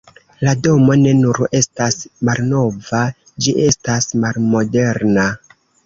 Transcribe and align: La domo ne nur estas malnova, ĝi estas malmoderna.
La 0.45 0.53
domo 0.67 0.95
ne 1.01 1.11
nur 1.17 1.41
estas 1.59 1.99
malnova, 2.31 3.05
ĝi 3.45 3.57
estas 3.71 4.13
malmoderna. 4.27 5.33